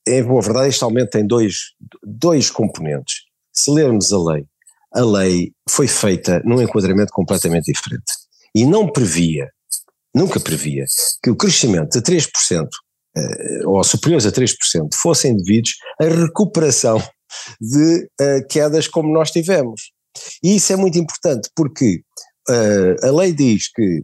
em 0.07 0.23
boa 0.23 0.41
verdade 0.41 0.69
este 0.69 0.83
aumento 0.83 1.09
tem 1.09 1.25
dois, 1.25 1.73
dois 2.03 2.51
componentes. 2.51 3.23
Se 3.53 3.71
lermos 3.71 4.11
a 4.11 4.17
lei 4.17 4.45
a 4.93 5.03
lei 5.03 5.51
foi 5.69 5.87
feita 5.87 6.41
num 6.45 6.61
enquadramento 6.61 7.11
completamente 7.11 7.71
diferente 7.71 8.13
e 8.55 8.65
não 8.65 8.89
previa 8.89 9.49
nunca 10.15 10.39
previa 10.39 10.85
que 11.21 11.29
o 11.29 11.35
crescimento 11.35 11.99
de 11.99 12.01
3% 12.01 12.63
uh, 12.63 12.67
ou 13.65 13.83
superiores 13.83 14.25
a 14.25 14.31
3% 14.31 14.55
fossem 14.93 15.35
devidos 15.35 15.71
à 15.99 16.05
recuperação 16.05 17.01
de 17.59 18.07
uh, 18.21 18.47
quedas 18.49 18.87
como 18.87 19.13
nós 19.13 19.31
tivemos. 19.31 19.91
E 20.43 20.55
isso 20.55 20.71
é 20.73 20.75
muito 20.75 20.97
importante 20.97 21.49
porque 21.55 22.01
uh, 22.49 23.07
a 23.07 23.11
lei 23.11 23.33
diz 23.33 23.69
que 23.71 24.03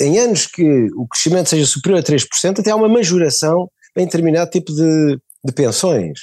em 0.00 0.18
anos 0.18 0.46
que 0.46 0.86
o 0.96 1.06
crescimento 1.08 1.48
seja 1.48 1.66
superior 1.66 2.00
a 2.00 2.02
3%, 2.02 2.60
até 2.60 2.70
há 2.70 2.76
uma 2.76 2.88
majoração 2.88 3.68
em 3.96 4.04
determinado 4.04 4.50
tipo 4.50 4.72
de, 4.72 5.18
de 5.44 5.52
pensões. 5.52 6.20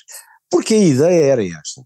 Porque 0.49 0.73
a 0.73 0.77
ideia 0.77 1.25
era 1.25 1.45
esta. 1.45 1.81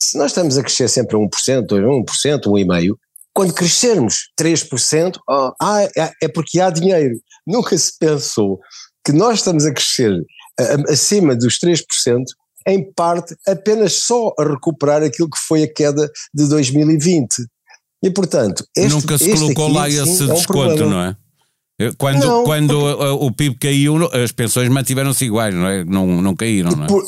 Se 0.00 0.16
nós 0.16 0.30
estamos 0.30 0.56
a 0.56 0.62
crescer 0.62 0.88
sempre 0.88 1.16
a 1.16 1.18
1%, 1.18 1.28
1%, 1.66 2.40
1,5%, 2.44 2.94
quando 3.32 3.54
crescermos 3.54 4.30
3%, 4.40 5.18
oh, 5.28 5.52
ah, 5.60 5.82
é, 5.96 6.12
é 6.22 6.28
porque 6.28 6.60
há 6.60 6.70
dinheiro. 6.70 7.20
Nunca 7.46 7.76
se 7.78 7.96
pensou 7.98 8.60
que 9.04 9.12
nós 9.12 9.38
estamos 9.38 9.64
a 9.64 9.72
crescer 9.72 10.24
acima 10.88 11.34
dos 11.34 11.58
3%, 11.58 11.82
em 12.66 12.92
parte 12.92 13.34
apenas 13.46 13.94
só 13.94 14.34
a 14.38 14.44
recuperar 14.44 15.02
aquilo 15.02 15.30
que 15.30 15.38
foi 15.38 15.62
a 15.62 15.72
queda 15.72 16.10
de 16.34 16.48
2020. 16.48 17.46
E 18.02 18.10
portanto, 18.10 18.64
este, 18.76 18.94
nunca 18.94 19.18
se 19.18 19.32
colocou 19.32 19.66
aqui, 19.66 19.74
lá 19.74 19.88
esse 19.88 20.16
sim, 20.18 20.26
desconto, 20.26 20.82
é 20.82 20.86
um 20.86 20.90
não 20.90 21.02
é? 21.02 21.16
Quando, 21.96 22.26
não, 22.26 22.44
quando 22.44 22.78
porque... 22.78 23.04
o 23.04 23.32
PIB 23.32 23.58
caiu, 23.58 23.96
as 24.12 24.32
pensões 24.32 24.68
mantiveram-se 24.68 25.24
iguais, 25.24 25.54
não 25.54 25.66
é? 25.66 25.82
Não, 25.84 26.06
não 26.20 26.36
caíram, 26.36 26.72
não 26.72 26.84
é? 26.84 26.88
Por, 26.88 27.02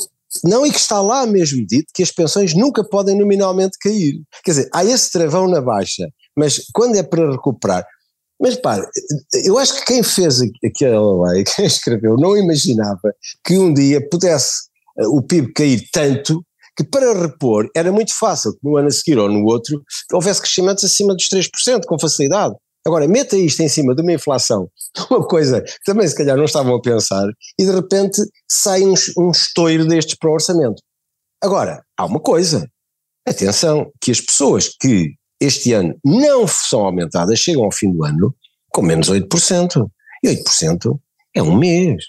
não, 0.44 0.66
e 0.66 0.70
que 0.70 0.78
está 0.78 1.02
lá 1.02 1.26
mesmo 1.26 1.64
dito 1.66 1.88
que 1.94 2.02
as 2.02 2.10
pensões 2.10 2.54
nunca 2.54 2.82
podem 2.82 3.18
nominalmente 3.18 3.76
cair. 3.78 4.22
Quer 4.42 4.50
dizer, 4.52 4.68
há 4.72 4.82
esse 4.82 5.12
travão 5.12 5.46
na 5.46 5.60
baixa, 5.60 6.08
mas 6.34 6.62
quando 6.72 6.96
é 6.96 7.02
para 7.02 7.30
recuperar, 7.30 7.86
mas 8.42 8.56
para, 8.56 8.90
eu 9.44 9.56
acho 9.56 9.76
que 9.76 9.84
quem 9.84 10.02
fez 10.02 10.40
aquela 10.66 11.30
lei, 11.30 11.44
quem 11.54 11.64
escreveu, 11.64 12.16
não 12.16 12.36
imaginava 12.36 13.14
que 13.46 13.56
um 13.56 13.72
dia 13.72 14.04
pudesse 14.10 14.64
eh, 14.98 15.06
o 15.06 15.22
PIB 15.22 15.52
cair 15.52 15.88
tanto 15.92 16.44
que 16.76 16.82
para 16.82 17.12
repor 17.12 17.70
era 17.76 17.92
muito 17.92 18.12
fácil 18.18 18.56
no 18.60 18.76
ano 18.76 18.88
a 18.88 18.90
seguir 18.90 19.16
ou 19.16 19.30
no 19.30 19.44
outro 19.44 19.80
houvesse 20.12 20.40
crescimentos 20.40 20.82
acima 20.82 21.14
dos 21.14 21.28
3%, 21.28 21.84
com 21.86 21.98
facilidade. 21.98 22.54
Agora, 22.84 23.06
meta 23.06 23.36
isto 23.36 23.60
em 23.62 23.68
cima 23.68 23.94
de 23.94 24.02
uma 24.02 24.12
inflação, 24.12 24.68
uma 25.08 25.24
coisa 25.24 25.60
que 25.60 25.84
também 25.84 26.08
se 26.08 26.16
calhar 26.16 26.36
não 26.36 26.44
estavam 26.44 26.74
a 26.74 26.82
pensar, 26.82 27.28
e 27.56 27.64
de 27.64 27.70
repente 27.70 28.20
sai 28.50 28.82
um, 28.82 28.94
um 29.18 29.30
estouro 29.30 29.86
destes 29.86 30.16
para 30.16 30.30
o 30.30 30.32
orçamento. 30.32 30.82
Agora, 31.40 31.80
há 31.96 32.04
uma 32.06 32.18
coisa, 32.18 32.66
atenção, 33.24 33.92
que 34.00 34.10
as 34.10 34.20
pessoas 34.20 34.68
que 34.68 35.14
este 35.44 35.72
ano 35.72 35.94
não 36.04 36.46
são 36.46 36.86
aumentadas, 36.86 37.38
chegam 37.38 37.64
ao 37.64 37.72
fim 37.72 37.92
do 37.92 38.04
ano 38.04 38.34
com 38.70 38.82
menos 38.82 39.10
8%. 39.10 39.86
E 40.24 40.28
8% 40.28 40.98
é 41.34 41.42
um 41.42 41.56
mês. 41.56 42.04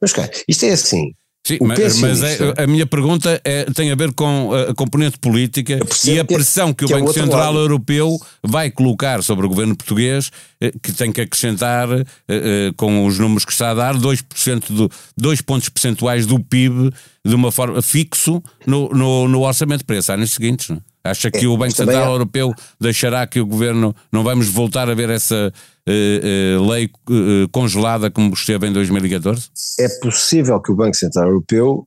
Mas, 0.00 0.12
cara, 0.12 0.30
isto 0.48 0.64
é 0.64 0.70
assim. 0.70 1.12
Sim, 1.44 1.58
mas, 1.60 1.98
mas 1.98 2.22
é, 2.22 2.62
a 2.62 2.68
minha 2.68 2.86
pergunta 2.86 3.40
é, 3.44 3.64
tem 3.64 3.90
a 3.90 3.96
ver 3.96 4.12
com 4.12 4.52
a 4.54 4.72
componente 4.76 5.18
política 5.18 5.80
e 6.04 6.16
a 6.16 6.24
pressão 6.24 6.72
que, 6.72 6.86
que 6.86 6.94
o 6.94 6.96
Banco 6.96 7.10
é 7.10 7.14
Central 7.14 7.52
lado. 7.52 7.58
Europeu 7.58 8.16
vai 8.44 8.70
colocar 8.70 9.24
sobre 9.24 9.44
o 9.44 9.48
governo 9.48 9.76
português, 9.76 10.30
eh, 10.60 10.70
que 10.80 10.92
tem 10.92 11.10
que 11.10 11.20
acrescentar, 11.20 11.88
eh, 11.90 12.04
eh, 12.28 12.72
com 12.76 13.04
os 13.04 13.18
números 13.18 13.44
que 13.44 13.50
está 13.50 13.72
a 13.72 13.74
dar, 13.74 13.96
2%, 13.96 14.72
do, 14.72 14.88
2 15.16 15.40
pontos 15.40 15.68
percentuais 15.68 16.26
do 16.26 16.38
PIB 16.38 16.92
de 17.24 17.34
uma 17.34 17.50
forma 17.50 17.82
fixo 17.82 18.40
no, 18.64 18.88
no, 18.90 19.26
no 19.26 19.40
orçamento 19.40 19.84
para 19.84 19.96
esses 19.96 20.10
anos 20.10 20.30
seguintes. 20.30 20.68
Não? 20.68 20.80
É? 21.04 21.10
Acha 21.10 21.30
que 21.30 21.44
é, 21.44 21.48
o 21.48 21.56
Banco 21.56 21.74
Central 21.74 22.04
é... 22.04 22.14
Europeu 22.14 22.54
deixará 22.80 23.26
que 23.26 23.40
o 23.40 23.46
governo, 23.46 23.94
não 24.10 24.22
vamos 24.22 24.48
voltar 24.48 24.88
a 24.88 24.94
ver 24.94 25.10
essa 25.10 25.52
uh, 25.88 26.58
uh, 26.58 26.70
lei 26.70 26.86
uh, 26.86 27.48
congelada 27.50 28.10
como 28.10 28.32
esteve 28.34 28.66
em 28.66 28.72
2014? 28.72 29.50
É 29.78 29.88
possível 30.00 30.60
que 30.60 30.72
o 30.72 30.76
Banco 30.76 30.96
Central 30.96 31.28
Europeu 31.28 31.86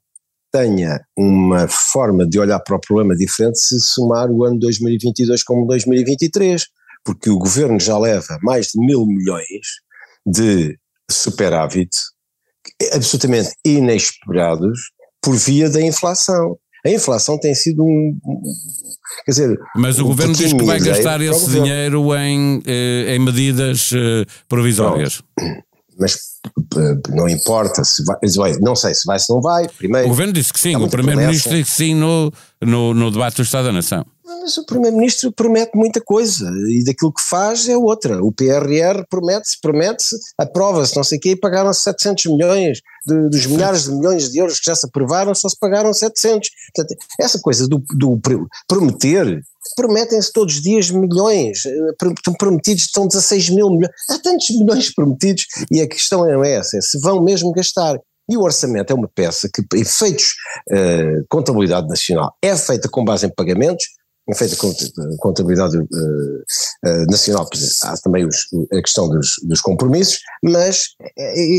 tenha 0.51 1.01
uma 1.17 1.67
forma 1.67 2.25
de 2.25 2.39
olhar 2.39 2.59
para 2.59 2.77
o 2.77 2.79
problema 2.79 3.15
diferente 3.15 3.59
se 3.59 3.77
somar 3.79 4.31
o 4.31 4.45
ano 4.45 4.57
2022 4.59 5.43
como 5.43 5.67
2023, 5.67 6.65
porque 7.03 7.29
o 7.29 7.37
governo 7.37 7.77
já 7.79 7.97
leva 7.97 8.39
mais 8.41 8.67
de 8.67 8.79
mil 8.79 9.05
milhões 9.05 9.81
de 10.25 10.77
superávit 11.11 11.89
absolutamente 12.93 13.51
inesperados 13.65 14.79
por 15.21 15.35
via 15.35 15.69
da 15.69 15.81
inflação. 15.81 16.57
A 16.85 16.89
inflação 16.89 17.39
tem 17.39 17.55
sido 17.55 17.83
um, 17.83 18.17
Quer 19.23 19.31
dizer, 19.31 19.59
Mas 19.75 19.99
o 19.99 20.03
um 20.03 20.07
governo 20.07 20.33
diz 20.33 20.53
que 20.53 20.63
vai 20.63 20.79
gastar 20.79 21.21
esse 21.21 21.49
dinheiro 21.49 22.15
em, 22.15 22.61
eh, 22.65 23.15
em 23.15 23.19
medidas 23.19 23.91
eh, 23.93 24.25
provisórias. 24.47 25.21
Mas 25.97 26.17
eh, 26.77 26.95
não 27.09 27.29
importa 27.29 27.83
se 27.83 28.03
vai, 28.03 28.53
não 28.59 28.75
sei 28.75 28.93
se 28.93 29.05
vai, 29.05 29.17
se 29.17 29.31
não 29.31 29.41
vai. 29.41 29.67
Primeiro, 29.69 30.07
o 30.07 30.09
governo 30.09 30.33
disse 30.33 30.51
que 30.51 30.59
sim, 30.59 30.75
o 30.75 30.87
primeiro-ministro 30.89 31.51
disse 31.51 31.71
que 31.71 31.77
sim 31.77 31.95
no, 31.95 32.31
no, 32.61 32.93
no 32.93 33.11
debate 33.11 33.37
do 33.37 33.43
Estado 33.43 33.65
da 33.65 33.71
Nação. 33.71 34.05
Mas 34.25 34.57
o 34.57 34.65
Primeiro-Ministro 34.65 35.31
promete 35.31 35.77
muita 35.77 36.01
coisa 36.01 36.51
e 36.67 36.83
daquilo 36.83 37.13
que 37.13 37.21
faz 37.21 37.69
é 37.69 37.77
outra. 37.77 38.23
O 38.23 38.31
PRR 38.31 39.05
promete-se, 39.07 39.61
promete-se, 39.61 40.17
aprova-se, 40.35 40.95
não 40.95 41.03
sei 41.03 41.19
o 41.19 41.21
quê, 41.21 41.29
e 41.31 41.35
pagaram-se 41.35 41.81
700 41.81 42.25
milhões, 42.25 42.81
de, 43.05 43.29
dos 43.29 43.45
milhares 43.45 43.83
de 43.83 43.91
milhões 43.91 44.31
de 44.31 44.39
euros 44.39 44.59
que 44.59 44.65
já 44.65 44.75
se 44.75 44.87
aprovaram, 44.87 45.35
só 45.35 45.47
se 45.47 45.59
pagaram 45.59 45.93
700. 45.93 46.49
Portanto, 46.75 46.99
essa 47.19 47.39
coisa 47.39 47.67
do, 47.67 47.77
do 47.93 48.19
prometer, 48.67 49.43
prometem-se 49.75 50.33
todos 50.33 50.55
os 50.55 50.61
dias 50.61 50.89
milhões, 50.89 51.63
eh, 51.63 52.07
estão 52.17 52.33
prometidos, 52.33 52.85
estão 52.85 53.07
16 53.07 53.51
mil 53.51 53.69
milhões, 53.69 53.93
há 54.09 54.17
tantos 54.17 54.49
milhões 54.49 54.91
prometidos 54.91 55.45
e 55.69 55.81
a 55.81 55.87
questão 55.87 56.27
é 56.27 56.51
essa, 56.51 56.77
é 56.77 56.81
se 56.81 56.99
vão 56.99 57.21
mesmo 57.21 57.51
gastar. 57.51 57.99
E 58.27 58.35
o 58.35 58.41
orçamento 58.41 58.91
é 58.91 58.95
uma 58.95 59.07
peça 59.07 59.47
que, 59.53 59.63
efeitos 59.77 60.33
uh, 60.71 61.23
contabilidade 61.29 61.87
nacional, 61.87 62.35
é 62.41 62.55
feita 62.57 62.89
com 62.89 63.05
base 63.05 63.27
em 63.27 63.29
pagamentos, 63.29 63.85
é 64.27 64.33
feita 64.33 64.55
contabilidade 65.19 65.77
uh, 65.77 65.83
uh, 65.83 67.05
nacional, 67.09 67.47
há 67.83 67.97
também 67.97 68.25
os, 68.25 68.47
a 68.73 68.81
questão 68.81 69.07
dos, 69.07 69.35
dos, 69.43 69.61
compromissos, 69.61 70.19
mas 70.43 70.89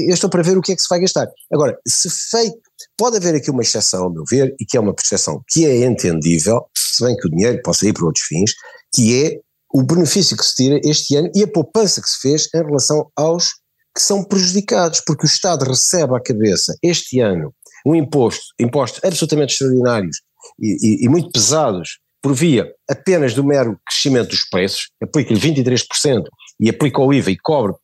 eu 0.08 0.12
estou 0.12 0.28
para 0.28 0.42
ver 0.42 0.58
o 0.58 0.61
que 0.61 0.73
é 0.73 0.76
que 0.76 0.82
se 0.82 0.88
vai 0.88 1.00
gastar. 1.00 1.28
Agora, 1.52 1.78
se 1.87 2.11
feito, 2.11 2.58
pode 2.96 3.16
haver 3.16 3.37
aqui 3.37 3.50
uma 3.50 3.62
exceção, 3.62 4.04
ao 4.04 4.12
meu 4.12 4.25
ver, 4.28 4.54
e 4.61 4.64
que 4.64 4.76
é 4.76 4.80
uma 4.80 4.94
percepção 4.94 5.42
que 5.49 5.64
é 5.64 5.85
entendível, 5.85 6.66
se 6.76 7.04
bem 7.04 7.16
que 7.16 7.28
o 7.28 7.30
dinheiro 7.30 7.61
possa 7.62 7.87
ir 7.87 7.92
para 7.92 8.04
outros 8.04 8.25
fins, 8.25 8.52
que 8.92 9.25
é 9.25 9.40
o 9.73 9.82
benefício 9.82 10.37
que 10.37 10.44
se 10.44 10.54
tira 10.54 10.80
este 10.85 11.16
ano 11.16 11.30
e 11.35 11.42
a 11.42 11.49
poupança 11.49 12.00
que 12.00 12.08
se 12.08 12.20
fez 12.20 12.49
em 12.54 12.64
relação 12.64 13.11
aos 13.16 13.50
que 13.94 14.02
são 14.02 14.25
prejudicados, 14.25 15.00
porque 15.06 15.25
o 15.25 15.28
Estado 15.28 15.64
recebe 15.64 16.16
à 16.16 16.20
cabeça 16.20 16.76
este 16.82 17.20
ano 17.20 17.54
um 17.87 17.94
imposto, 17.94 18.44
impostos 18.58 19.00
absolutamente 19.04 19.52
extraordinários 19.52 20.20
e, 20.61 21.04
e, 21.04 21.04
e 21.04 21.08
muito 21.08 21.30
pesados 21.30 21.99
por 22.23 22.35
via 22.35 22.70
apenas 22.88 23.35
do 23.35 23.44
mero 23.44 23.78
crescimento 23.87 24.30
dos 24.30 24.49
preços, 24.49 24.90
aplica-lhe 25.02 25.40
23% 25.40 26.25
e 26.61 26.68
aplica 26.68 27.00
o 27.00 27.12
IVA 27.12 27.30
e 27.30 27.37
cobra, 27.37 27.75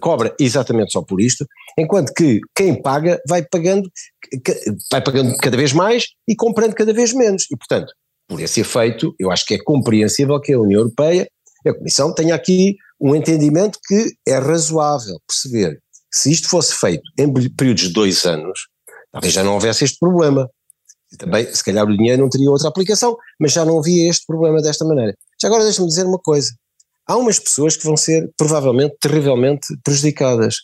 cobra 0.00 0.34
exatamente 0.40 0.92
só 0.92 1.02
por 1.02 1.20
isto, 1.20 1.46
enquanto 1.78 2.12
que 2.12 2.40
quem 2.54 2.80
paga 2.80 3.20
vai 3.28 3.42
pagando, 3.42 3.90
vai 4.90 5.02
pagando 5.02 5.36
cada 5.36 5.56
vez 5.56 5.72
mais 5.72 6.06
e 6.28 6.34
comprando 6.34 6.74
cada 6.74 6.92
vez 6.92 7.12
menos. 7.12 7.46
E, 7.50 7.56
portanto, 7.56 7.92
por 8.28 8.40
esse 8.40 8.60
efeito, 8.60 9.14
eu 9.18 9.30
acho 9.30 9.46
que 9.46 9.54
é 9.54 9.58
compreensível 9.62 10.40
que 10.40 10.52
a 10.52 10.60
União 10.60 10.80
Europeia, 10.80 11.28
a 11.66 11.74
Comissão, 11.74 12.14
tenha 12.14 12.34
aqui 12.34 12.76
um 13.00 13.14
entendimento 13.14 13.78
que 13.86 14.12
é 14.26 14.38
razoável 14.38 15.18
perceber. 15.26 15.78
Se 16.12 16.30
isto 16.30 16.48
fosse 16.48 16.74
feito 16.74 17.02
em 17.18 17.32
períodos 17.54 17.84
de 17.84 17.92
dois 17.92 18.24
anos, 18.24 18.68
talvez 19.10 19.32
já 19.32 19.42
não 19.42 19.54
houvesse 19.54 19.84
este 19.84 19.98
problema. 19.98 20.48
Também, 21.18 21.46
se 21.52 21.62
calhar, 21.62 21.86
o 21.86 21.96
dinheiro 21.96 22.22
não 22.22 22.28
teria 22.28 22.50
outra 22.50 22.68
aplicação, 22.68 23.16
mas 23.38 23.52
já 23.52 23.64
não 23.64 23.78
havia 23.78 24.08
este 24.08 24.26
problema 24.26 24.60
desta 24.62 24.84
maneira. 24.84 25.14
Já 25.40 25.48
agora 25.48 25.64
deixa-me 25.64 25.88
dizer 25.88 26.06
uma 26.06 26.18
coisa. 26.18 26.50
há 27.06 27.16
umas 27.16 27.38
pessoas 27.38 27.76
que 27.76 27.84
vão 27.84 27.96
ser 27.96 28.30
provavelmente 28.36 28.96
terrivelmente 29.00 29.66
prejudicadas. 29.82 30.56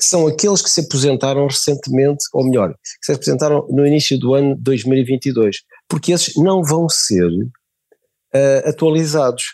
São 0.00 0.26
aqueles 0.26 0.60
que 0.60 0.70
se 0.70 0.80
aposentaram 0.80 1.46
recentemente, 1.46 2.24
ou 2.32 2.44
melhor, 2.44 2.72
que 2.72 3.06
se 3.06 3.12
aposentaram 3.12 3.66
no 3.70 3.86
início 3.86 4.18
do 4.18 4.34
ano 4.34 4.56
2022, 4.58 5.58
porque 5.88 6.12
esses 6.12 6.34
não 6.36 6.62
vão 6.62 6.88
ser 6.88 7.26
uh, 7.26 8.68
atualizados, 8.68 9.44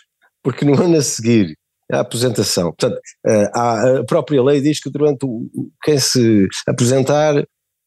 porque 0.41 0.65
no 0.65 0.81
ano 0.81 0.97
a 0.97 1.01
seguir 1.01 1.55
a 1.91 1.99
aposentação. 1.99 2.73
Portanto, 2.73 2.99
uh, 3.25 3.99
a 3.99 4.03
própria 4.05 4.41
lei 4.43 4.59
diz 4.59 4.79
que 4.79 4.89
durante 4.89 5.25
o, 5.25 5.47
quem 5.83 5.99
se 5.99 6.47
aposentar 6.67 7.35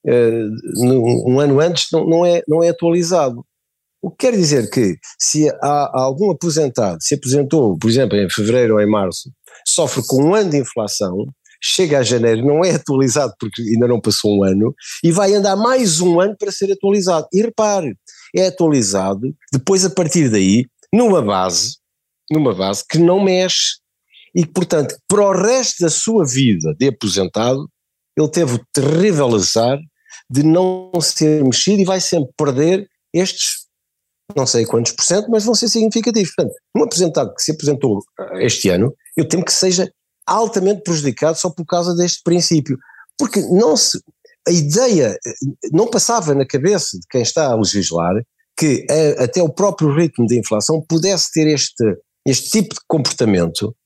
um 0.06 1.40
ano 1.40 1.60
antes 1.60 1.86
não, 1.92 2.06
não, 2.06 2.26
é, 2.26 2.42
não 2.46 2.62
é 2.62 2.68
atualizado. 2.68 3.44
O 4.00 4.10
que 4.10 4.18
quer 4.18 4.36
dizer 4.36 4.70
que 4.70 4.96
se 5.18 5.48
há 5.62 5.90
algum 5.94 6.30
aposentado, 6.30 6.98
se 7.00 7.14
aposentou, 7.14 7.76
por 7.76 7.90
exemplo, 7.90 8.16
em 8.16 8.30
fevereiro 8.30 8.74
ou 8.74 8.80
em 8.80 8.88
março, 8.88 9.30
sofre 9.66 10.02
com 10.06 10.22
um 10.22 10.34
ano 10.34 10.50
de 10.50 10.58
inflação, 10.58 11.26
chega 11.60 11.98
a 11.98 12.02
janeiro, 12.02 12.46
não 12.46 12.64
é 12.64 12.72
atualizado 12.72 13.34
porque 13.40 13.62
ainda 13.62 13.88
não 13.88 14.00
passou 14.00 14.38
um 14.38 14.44
ano, 14.44 14.74
e 15.02 15.10
vai 15.10 15.34
andar 15.34 15.56
mais 15.56 16.00
um 16.00 16.20
ano 16.20 16.36
para 16.38 16.52
ser 16.52 16.70
atualizado. 16.70 17.26
E 17.32 17.42
repare, 17.42 17.96
é 18.34 18.46
atualizado 18.46 19.34
depois 19.52 19.84
a 19.84 19.90
partir 19.90 20.28
daí, 20.28 20.66
numa 20.92 21.22
base, 21.22 21.76
numa 22.30 22.54
base 22.54 22.84
que 22.88 22.98
não 22.98 23.22
mexe. 23.22 23.78
E, 24.34 24.46
portanto, 24.46 24.96
para 25.08 25.22
o 25.22 25.32
resto 25.32 25.82
da 25.82 25.88
sua 25.88 26.24
vida 26.24 26.74
de 26.78 26.88
aposentado, 26.88 27.68
ele 28.16 28.28
teve 28.28 28.54
o 28.54 28.66
terrível 28.72 29.34
azar 29.34 29.78
de 30.28 30.42
não 30.42 30.90
ser 31.00 31.44
mexido 31.44 31.82
e 31.82 31.84
vai 31.84 32.00
sempre 32.00 32.30
perder 32.36 32.88
estes 33.12 33.66
não 34.34 34.46
sei 34.46 34.64
quantos 34.64 34.92
por 34.92 35.04
cento, 35.04 35.28
mas 35.30 35.44
vão 35.44 35.54
ser 35.54 35.68
significativos. 35.68 36.34
Portanto, 36.34 36.56
um 36.76 36.82
aposentado 36.82 37.34
que 37.34 37.42
se 37.42 37.52
aposentou 37.52 38.00
eh, 38.18 38.46
este 38.46 38.68
ano, 38.70 38.92
eu 39.16 39.28
temo 39.28 39.44
que 39.44 39.52
seja 39.52 39.90
altamente 40.26 40.82
prejudicado 40.82 41.38
só 41.38 41.50
por 41.50 41.64
causa 41.64 41.94
deste 41.94 42.22
princípio. 42.24 42.76
Porque 43.18 43.40
não 43.40 43.76
se, 43.76 43.98
a 44.46 44.50
ideia 44.50 45.16
eh, 45.24 45.32
não 45.72 45.88
passava 45.88 46.34
na 46.34 46.46
cabeça 46.46 46.98
de 46.98 47.06
quem 47.08 47.22
está 47.22 47.46
a 47.46 47.54
legislar 47.54 48.14
que 48.58 48.86
a, 48.90 49.24
até 49.24 49.42
o 49.42 49.52
próprio 49.52 49.94
ritmo 49.94 50.26
de 50.26 50.38
inflação 50.38 50.84
pudesse 50.88 51.30
ter 51.32 51.46
este, 51.46 51.84
este 52.26 52.50
tipo 52.50 52.74
de 52.74 52.80
comportamento 52.88 53.76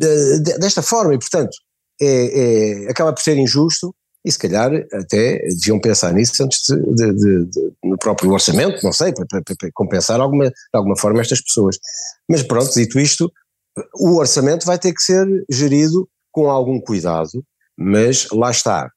de, 0.00 0.40
de, 0.40 0.58
desta 0.58 0.82
forma 0.82 1.14
e, 1.14 1.18
portanto, 1.18 1.56
é, 2.00 2.86
é, 2.86 2.90
acaba 2.90 3.12
por 3.12 3.22
ser 3.22 3.36
injusto 3.36 3.94
e 4.26 4.32
se 4.32 4.38
calhar 4.40 4.72
até 4.92 5.38
deviam 5.38 5.78
pensar 5.78 6.12
nisso 6.12 6.42
antes 6.42 6.60
de, 6.66 6.76
de, 6.76 7.12
de, 7.14 7.44
de 7.46 7.72
no 7.84 7.96
próprio 7.96 8.32
orçamento, 8.32 8.82
não 8.82 8.92
sei, 8.92 9.12
para, 9.12 9.24
para, 9.24 9.40
para, 9.40 9.70
compensar 9.72 10.20
alguma, 10.20 10.46
de 10.50 10.54
alguma 10.74 10.98
forma 10.98 11.20
estas 11.20 11.40
pessoas. 11.40 11.78
Mas 12.28 12.42
pronto, 12.42 12.74
dito 12.74 12.98
isto, 12.98 13.32
o 13.94 14.16
orçamento 14.16 14.66
vai 14.66 14.80
ter 14.80 14.92
que 14.92 15.00
ser 15.00 15.24
gerido 15.48 16.08
com 16.32 16.50
algum 16.50 16.80
cuidado, 16.80 17.44
mas 17.78 18.26
lá 18.32 18.50
está. 18.50 18.90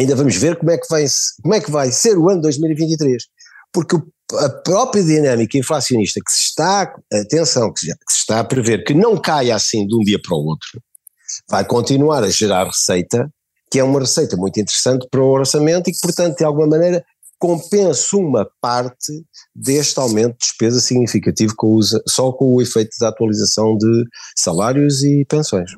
Ainda 0.00 0.16
vamos 0.16 0.36
ver 0.36 0.56
como 0.56 0.70
é 0.70 0.78
que 0.78 0.88
vai, 0.88 1.04
como 1.42 1.54
é 1.54 1.60
que 1.60 1.70
vai 1.70 1.92
ser 1.92 2.16
o 2.16 2.30
ano 2.30 2.40
2023, 2.40 3.24
porque 3.70 3.96
a 4.38 4.48
própria 4.48 5.04
dinâmica 5.04 5.58
inflacionista 5.58 6.18
que 6.24 6.32
se 6.32 6.44
está, 6.44 6.94
atenção, 7.12 7.70
que 7.74 7.80
se, 7.80 7.86
que 7.88 8.12
se 8.12 8.18
está 8.20 8.40
a 8.40 8.44
prever 8.44 8.84
que 8.84 8.94
não 8.94 9.20
caia 9.20 9.54
assim 9.54 9.86
de 9.86 9.94
um 9.94 10.00
dia 10.00 10.18
para 10.20 10.34
o 10.34 10.46
outro, 10.46 10.80
vai 11.46 11.64
continuar 11.66 12.24
a 12.24 12.30
gerar 12.30 12.64
receita 12.64 13.30
que 13.76 13.80
é 13.80 13.84
uma 13.84 14.00
receita 14.00 14.38
muito 14.38 14.58
interessante 14.58 15.06
para 15.10 15.20
o 15.20 15.32
orçamento 15.32 15.90
e 15.90 15.92
que, 15.92 16.00
portanto, 16.00 16.38
de 16.38 16.44
alguma 16.44 16.66
maneira 16.66 17.04
compensa 17.38 18.16
uma 18.16 18.48
parte 18.58 19.12
deste 19.54 20.00
aumento 20.00 20.32
de 20.32 20.46
despesa 20.46 20.80
significativo 20.80 21.52
com 21.54 21.74
o, 21.74 21.82
só 22.08 22.32
com 22.32 22.54
o 22.54 22.62
efeito 22.62 22.96
da 22.98 23.10
atualização 23.10 23.76
de 23.76 24.04
salários 24.34 25.04
e 25.04 25.26
pensões. 25.26 25.72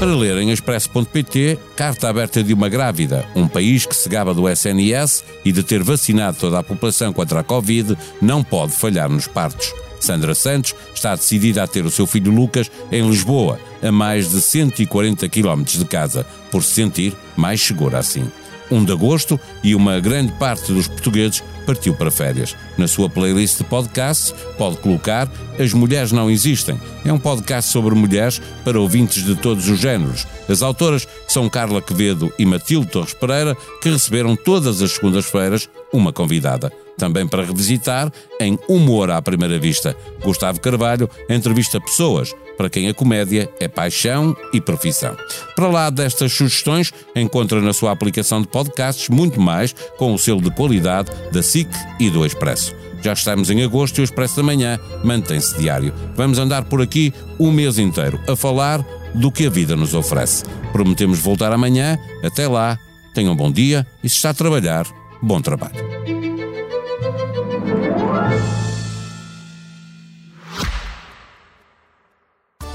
Para 0.00 0.16
ler 0.16 0.36
em 0.38 0.50
expresso.pt, 0.50 1.60
carta 1.76 2.08
aberta 2.08 2.42
de 2.42 2.52
uma 2.52 2.68
grávida, 2.68 3.24
um 3.36 3.46
país 3.46 3.86
que 3.86 3.94
se 3.94 4.08
gaba 4.08 4.34
do 4.34 4.48
SNS 4.48 5.22
e 5.44 5.52
de 5.52 5.62
ter 5.62 5.80
vacinado 5.84 6.38
toda 6.38 6.58
a 6.58 6.62
população 6.64 7.12
contra 7.12 7.38
a 7.38 7.44
Covid, 7.44 7.96
não 8.20 8.42
pode 8.42 8.72
falhar 8.72 9.08
nos 9.08 9.28
partos. 9.28 9.72
Sandra 10.04 10.34
Santos 10.34 10.74
está 10.94 11.14
decidida 11.14 11.62
a 11.62 11.66
ter 11.66 11.84
o 11.84 11.90
seu 11.90 12.06
filho 12.06 12.32
Lucas 12.32 12.70
em 12.90 13.08
Lisboa, 13.08 13.58
a 13.82 13.92
mais 13.92 14.30
de 14.30 14.40
140 14.40 15.28
km 15.28 15.62
de 15.62 15.84
casa, 15.84 16.26
por 16.50 16.62
se 16.62 16.74
sentir 16.74 17.14
mais 17.36 17.60
segura 17.60 17.98
assim. 17.98 18.30
1 18.70 18.84
de 18.84 18.92
agosto 18.92 19.38
e 19.62 19.74
uma 19.74 20.00
grande 20.00 20.32
parte 20.32 20.72
dos 20.72 20.88
portugueses 20.88 21.42
partiu 21.66 21.94
para 21.94 22.10
férias. 22.10 22.56
Na 22.78 22.88
sua 22.88 23.08
playlist 23.08 23.58
de 23.58 23.64
podcasts, 23.64 24.34
pode 24.56 24.78
colocar 24.78 25.30
As 25.58 25.72
Mulheres 25.72 26.10
Não 26.10 26.30
Existem. 26.30 26.80
É 27.04 27.12
um 27.12 27.18
podcast 27.18 27.70
sobre 27.70 27.94
mulheres 27.94 28.40
para 28.64 28.80
ouvintes 28.80 29.24
de 29.24 29.36
todos 29.36 29.68
os 29.68 29.78
géneros. 29.78 30.26
As 30.48 30.62
autoras 30.62 31.06
são 31.28 31.48
Carla 31.48 31.82
Quevedo 31.82 32.32
e 32.38 32.46
Matilde 32.46 32.86
Torres 32.86 33.14
Pereira, 33.14 33.56
que 33.80 33.90
receberam 33.90 34.34
todas 34.34 34.80
as 34.80 34.92
segundas-feiras 34.92 35.68
uma 35.92 36.12
convidada 36.12 36.72
também 36.96 37.26
para 37.26 37.44
revisitar 37.44 38.12
em 38.40 38.58
Humor 38.68 39.10
à 39.10 39.20
Primeira 39.20 39.58
Vista. 39.58 39.96
Gustavo 40.22 40.60
Carvalho 40.60 41.08
entrevista 41.28 41.80
pessoas 41.80 42.34
para 42.56 42.70
quem 42.70 42.88
a 42.88 42.94
comédia 42.94 43.50
é 43.58 43.68
paixão 43.68 44.36
e 44.52 44.60
profissão. 44.60 45.16
Para 45.56 45.68
lá 45.68 45.90
destas 45.90 46.32
sugestões, 46.32 46.92
encontra 47.16 47.60
na 47.60 47.72
sua 47.72 47.90
aplicação 47.90 48.40
de 48.40 48.48
podcasts 48.48 49.08
muito 49.08 49.40
mais 49.40 49.74
com 49.96 50.14
o 50.14 50.18
selo 50.18 50.40
de 50.40 50.50
qualidade 50.50 51.10
da 51.32 51.42
SIC 51.42 51.68
e 51.98 52.10
do 52.10 52.24
Expresso. 52.24 52.74
Já 53.02 53.14
estamos 53.14 53.50
em 53.50 53.64
agosto 53.64 53.98
e 53.98 54.00
o 54.02 54.04
Expresso 54.04 54.36
da 54.36 54.42
Manhã 54.44 54.78
mantém-se 55.02 55.58
diário. 55.58 55.92
Vamos 56.14 56.38
andar 56.38 56.64
por 56.64 56.80
aqui 56.80 57.12
o 57.38 57.50
mês 57.50 57.78
inteiro 57.78 58.20
a 58.28 58.36
falar 58.36 58.84
do 59.14 59.30
que 59.30 59.46
a 59.46 59.50
vida 59.50 59.74
nos 59.74 59.92
oferece. 59.92 60.44
Prometemos 60.72 61.18
voltar 61.18 61.52
amanhã. 61.52 61.98
Até 62.22 62.46
lá, 62.46 62.78
tenham 63.12 63.32
um 63.32 63.36
bom 63.36 63.50
dia 63.50 63.86
e 64.04 64.08
se 64.08 64.16
está 64.16 64.30
a 64.30 64.34
trabalhar, 64.34 64.86
bom 65.20 65.40
trabalho. 65.40 65.91